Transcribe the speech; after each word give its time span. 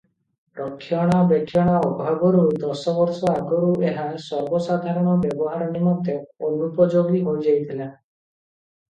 ରକ୍ଷଣାବେକ୍ଷଣା 0.59 1.73
ଅଭାବରୁ 1.89 2.45
ଦଶ 2.63 2.93
ବର୍ଷ 2.99 3.33
ଆଗରୁ 3.41 3.69
ଏହା 3.89 4.05
ସର୍ବସାଧାରଣ 4.27 5.13
ବ୍ୟବହାର 5.25 5.67
ନିମନ୍ତେ 5.75 6.17
ଅନୁପଯୋଗୀ 6.49 7.21
ହୋଇଯାଇଥିଲା। 7.29 7.89